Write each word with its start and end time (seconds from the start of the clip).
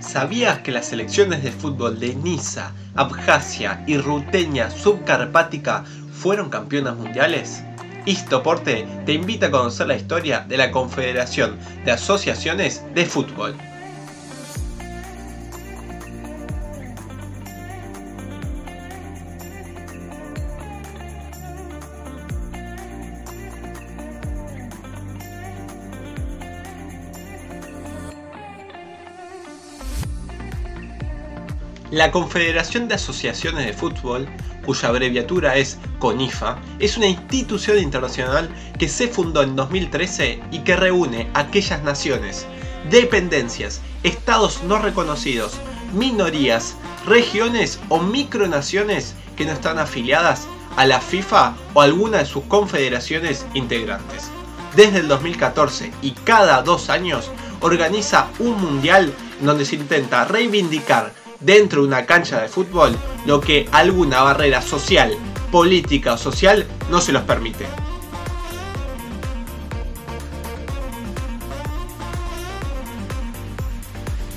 ¿Sabías 0.00 0.60
que 0.60 0.70
las 0.70 0.86
selecciones 0.86 1.42
de 1.42 1.50
fútbol 1.50 1.98
de 1.98 2.14
Niza, 2.14 2.72
Abjasia 2.94 3.82
y 3.86 3.98
Ruteña 3.98 4.70
Subcarpática 4.70 5.84
fueron 6.12 6.50
campeonas 6.50 6.96
mundiales? 6.96 7.64
Istoporte 8.06 8.86
te 9.04 9.12
invita 9.12 9.46
a 9.46 9.50
conocer 9.50 9.88
la 9.88 9.96
historia 9.96 10.40
de 10.40 10.56
la 10.56 10.70
Confederación 10.70 11.58
de 11.84 11.92
Asociaciones 11.92 12.84
de 12.94 13.06
Fútbol. 13.06 13.56
La 31.90 32.10
Confederación 32.10 32.86
de 32.86 32.96
Asociaciones 32.96 33.64
de 33.64 33.72
Fútbol, 33.72 34.28
cuya 34.66 34.90
abreviatura 34.90 35.56
es 35.56 35.78
CONIFA, 36.00 36.58
es 36.80 36.98
una 36.98 37.06
institución 37.06 37.78
internacional 37.78 38.50
que 38.78 38.90
se 38.90 39.08
fundó 39.08 39.42
en 39.42 39.56
2013 39.56 40.38
y 40.50 40.58
que 40.58 40.76
reúne 40.76 41.30
aquellas 41.32 41.82
naciones, 41.82 42.44
dependencias, 42.90 43.80
estados 44.02 44.62
no 44.64 44.78
reconocidos, 44.78 45.54
minorías, 45.94 46.76
regiones 47.06 47.80
o 47.88 48.00
micronaciones 48.00 49.14
que 49.34 49.46
no 49.46 49.52
están 49.52 49.78
afiliadas 49.78 50.46
a 50.76 50.84
la 50.84 51.00
FIFA 51.00 51.54
o 51.72 51.80
alguna 51.80 52.18
de 52.18 52.26
sus 52.26 52.44
confederaciones 52.44 53.46
integrantes. 53.54 54.28
Desde 54.76 54.98
el 54.98 55.08
2014 55.08 55.90
y 56.02 56.10
cada 56.10 56.60
dos 56.60 56.90
años 56.90 57.30
organiza 57.60 58.28
un 58.38 58.60
mundial 58.60 59.14
donde 59.40 59.64
se 59.64 59.76
intenta 59.76 60.26
reivindicar 60.26 61.14
dentro 61.40 61.82
de 61.82 61.88
una 61.88 62.06
cancha 62.06 62.40
de 62.40 62.48
fútbol 62.48 62.96
lo 63.26 63.40
que 63.40 63.68
alguna 63.72 64.22
barrera 64.22 64.62
social, 64.62 65.16
política 65.50 66.14
o 66.14 66.18
social 66.18 66.66
no 66.90 67.00
se 67.00 67.12
los 67.12 67.22
permite. 67.22 67.66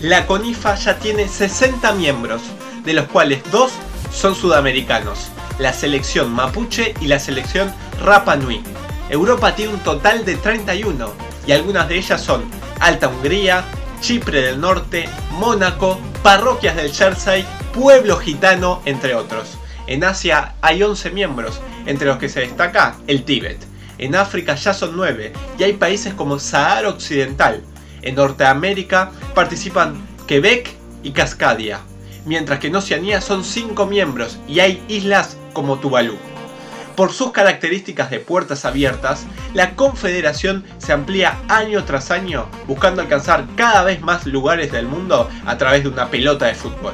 La 0.02 0.26
CONIFA 0.26 0.76
ya 0.76 0.98
tiene 0.98 1.28
60 1.28 1.92
miembros, 1.94 2.42
de 2.84 2.94
los 2.94 3.06
cuales 3.06 3.44
dos 3.52 3.72
son 4.12 4.34
sudamericanos, 4.34 5.30
la 5.60 5.74
selección 5.74 6.32
mapuche 6.32 6.96
y 7.00 7.06
la 7.06 7.20
selección 7.20 7.72
Rapa 8.04 8.36
Nui. 8.36 8.64
Europa 9.10 9.56
tiene 9.56 9.74
un 9.76 9.80
total 9.82 10.26
de 10.26 10.38
31 10.38 11.14
y 11.46 11.52
algunas 11.52 11.88
de 11.88 11.98
ellas 11.98 12.20
son 12.20 12.44
Alta 12.80 13.10
Hungría, 13.10 13.64
Chipre 14.00 14.42
del 14.42 14.60
Norte, 14.60 15.08
Mónaco, 15.34 16.00
parroquias 16.24 16.76
del 16.76 16.94
Jersey, 16.94 17.46
pueblo 17.74 18.18
gitano, 18.18 18.82
entre 18.86 19.16
otros. 19.16 19.58
En 19.88 20.04
Asia 20.04 20.54
hay 20.62 20.84
11 20.84 21.10
miembros, 21.12 21.60
entre 21.86 22.08
los 22.08 22.18
que 22.18 22.30
se 22.30 22.42
destaca 22.42 22.96
el 23.08 23.24
Tíbet. 23.24 23.58
En 23.98 24.16
África 24.16 24.56
ya 24.56 24.74
son 24.74 24.96
9 24.96 25.34
y 25.58 25.64
hay 25.64 25.74
países 25.74 26.14
como 26.14 26.40
Sahara 26.40 26.90
Occidental. 26.90 27.64
En 28.02 28.16
Norteamérica 28.16 29.12
participan 29.34 29.96
Quebec 30.28 30.70
y 31.04 31.12
Cascadia, 31.12 31.82
mientras 32.26 32.60
que 32.60 32.68
en 32.68 32.76
Oceanía 32.76 33.22
son 33.22 33.44
5 33.44 33.86
miembros 33.88 34.38
y 34.48 34.60
hay 34.60 34.84
islas 34.88 35.38
como 35.54 35.80
Tuvalu. 35.80 36.18
Por 37.02 37.14
sus 37.14 37.32
características 37.32 38.12
de 38.12 38.20
puertas 38.20 38.64
abiertas, 38.64 39.26
la 39.56 39.76
Confederación 39.76 40.64
se 40.78 40.94
amplía 40.94 41.42
año 41.48 41.84
tras 41.84 42.12
año 42.12 42.48
buscando 42.68 43.02
alcanzar 43.02 43.48
cada 43.56 43.84
vez 43.84 44.02
más 44.02 44.28
lugares 44.28 44.72
del 44.72 44.86
mundo 44.86 45.28
a 45.48 45.58
través 45.58 45.82
de 45.82 45.90
una 45.90 46.12
pelota 46.12 46.46
de 46.46 46.54
fútbol. 46.54 46.94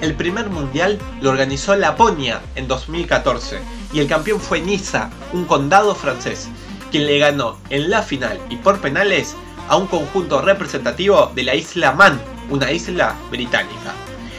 El 0.00 0.14
primer 0.14 0.48
mundial 0.48 0.96
lo 1.20 1.30
organizó 1.30 1.74
Laponia 1.74 2.40
en 2.54 2.68
2014 2.68 3.58
y 3.92 3.98
el 3.98 4.06
campeón 4.06 4.38
fue 4.38 4.60
Niza, 4.60 5.10
un 5.32 5.44
condado 5.44 5.96
francés, 5.96 6.50
quien 6.92 7.06
le 7.06 7.18
ganó 7.18 7.58
en 7.70 7.90
la 7.90 8.02
final 8.02 8.38
y 8.48 8.58
por 8.58 8.80
penales 8.80 9.34
a 9.68 9.76
un 9.76 9.88
conjunto 9.88 10.40
representativo 10.40 11.32
de 11.34 11.42
la 11.42 11.56
isla 11.56 11.90
Man, 11.90 12.20
una 12.48 12.70
isla 12.70 13.16
británica. 13.28 13.92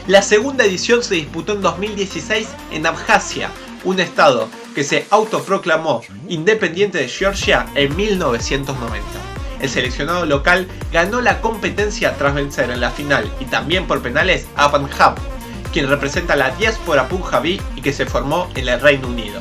La 0.06 0.20
segunda 0.20 0.66
edición 0.66 1.02
se 1.02 1.14
disputó 1.14 1.54
en 1.54 1.62
2016 1.62 2.48
en 2.72 2.84
Abjasia, 2.84 3.50
un 3.84 4.00
estado 4.00 4.50
que 4.74 4.84
se 4.84 5.06
autoproclamó 5.08 6.02
independiente 6.28 6.98
de 6.98 7.08
Georgia 7.08 7.64
en 7.74 7.96
1990. 7.96 9.02
El 9.62 9.70
seleccionado 9.70 10.26
local 10.26 10.68
ganó 10.92 11.22
la 11.22 11.40
competencia 11.40 12.18
tras 12.18 12.34
vencer 12.34 12.68
en 12.68 12.82
la 12.82 12.90
final 12.90 13.32
y 13.40 13.46
también 13.46 13.86
por 13.86 14.02
penales 14.02 14.46
a 14.56 14.70
Punjab, 14.70 15.14
quien 15.72 15.88
representa 15.88 16.36
la 16.36 16.50
diáspora 16.50 17.08
punjabí 17.08 17.58
y 17.74 17.80
que 17.80 17.94
se 17.94 18.04
formó 18.04 18.50
en 18.56 18.68
el 18.68 18.82
Reino 18.82 19.08
Unido. 19.08 19.40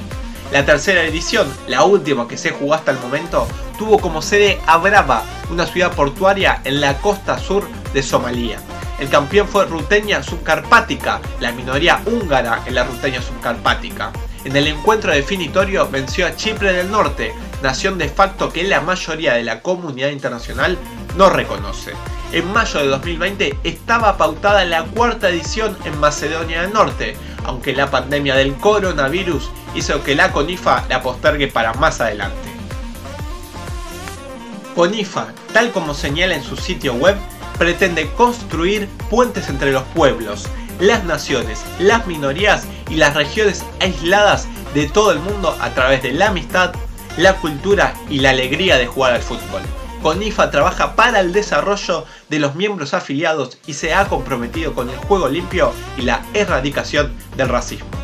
La 0.54 0.66
tercera 0.66 1.04
edición, 1.04 1.52
la 1.68 1.84
última 1.84 2.26
que 2.26 2.38
se 2.38 2.52
jugó 2.52 2.74
hasta 2.74 2.92
el 2.92 3.00
momento, 3.00 3.50
tuvo 3.78 4.00
como 4.00 4.22
sede 4.22 4.62
Abraba, 4.66 5.26
una 5.50 5.66
ciudad 5.66 5.94
portuaria 5.94 6.62
en 6.64 6.80
la 6.80 7.00
costa 7.00 7.38
sur 7.38 7.68
de 7.94 8.02
Somalia. 8.02 8.60
El 9.00 9.10
campeón 9.10 9.48
fue 9.48 9.66
Ruteña 9.66 10.22
Subcarpática, 10.24 11.20
la 11.40 11.52
minoría 11.52 12.02
húngara 12.06 12.62
en 12.66 12.76
la 12.76 12.84
Ruteña 12.84 13.22
Subcarpática. 13.22 14.12
En 14.46 14.56
el 14.56 14.68
encuentro 14.68 15.12
definitorio 15.12 15.90
venció 15.90 16.28
a 16.28 16.36
Chipre 16.36 16.74
del 16.74 16.92
Norte, 16.92 17.34
nación 17.62 17.98
de 17.98 18.10
facto 18.10 18.52
que 18.52 18.64
la 18.64 18.82
mayoría 18.82 19.34
de 19.34 19.44
la 19.44 19.62
comunidad 19.62 20.10
internacional 20.10 20.78
no 21.18 21.30
reconoce. 21.30 21.94
En 22.32 22.52
mayo 22.52 22.80
de 22.80 22.88
2020 22.88 23.58
estaba 23.64 24.18
pautada 24.18 24.66
la 24.66 24.84
cuarta 24.84 25.30
edición 25.30 25.78
en 25.86 26.00
Macedonia 26.00 26.62
del 26.62 26.74
Norte, 26.74 27.16
aunque 27.46 27.74
la 27.74 27.90
pandemia 27.90 28.36
del 28.36 28.56
coronavirus 28.56 29.50
hizo 29.76 30.04
que 30.04 30.16
la 30.16 30.32
CONIFA 30.32 30.86
la 30.90 31.02
postergue 31.02 31.48
para 31.48 31.74
más 31.74 32.02
adelante. 32.02 32.50
CONIFA, 34.76 35.28
tal 35.54 35.72
como 35.72 35.94
señala 35.94 36.36
en 36.36 36.44
su 36.44 36.58
sitio 36.58 36.96
web, 36.96 37.16
pretende 37.58 38.10
construir 38.12 38.88
puentes 39.10 39.50
entre 39.50 39.72
los 39.72 39.84
pueblos, 39.84 40.48
las 40.80 41.04
naciones, 41.04 41.64
las 41.80 42.06
minorías 42.08 42.68
y 42.90 42.96
las 42.96 43.14
regiones 43.14 43.64
aisladas 43.80 44.48
de 44.74 44.88
todo 44.88 45.12
el 45.12 45.20
mundo 45.20 45.56
a 45.62 45.70
través 45.72 46.02
de 46.04 46.12
la 46.12 46.28
amistad, 46.30 46.74
la 47.18 47.36
cultura 47.36 47.94
y 48.10 48.20
la 48.20 48.32
alegría 48.32 48.78
de 48.78 48.88
jugar 48.88 49.14
al 49.14 49.22
fútbol. 49.22 49.62
CONIFA 50.02 50.52
trabaja 50.52 50.96
para 50.96 51.22
el 51.22 51.32
desarrollo 51.32 52.06
de 52.30 52.40
los 52.40 52.56
miembros 52.56 52.94
afiliados 52.94 53.58
y 53.66 53.74
se 53.74 53.94
ha 53.94 54.06
comprometido 54.10 54.74
con 54.74 54.90
el 54.90 54.98
juego 54.98 55.30
limpio 55.30 55.72
y 55.98 56.02
la 56.02 56.26
erradicación 56.34 57.14
del 57.38 57.48
racismo. 57.48 58.03